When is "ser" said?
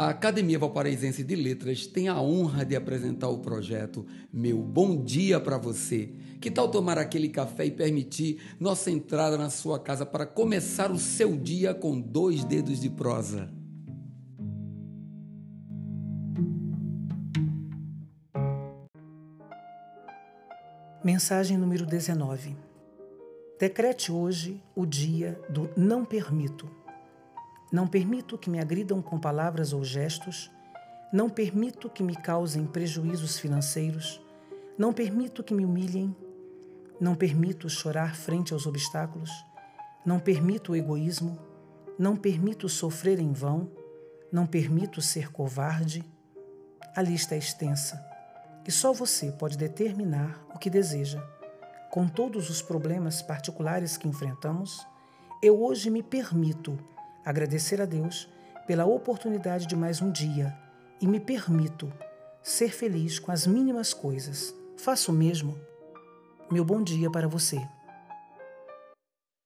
45.00-45.30, 62.42-62.70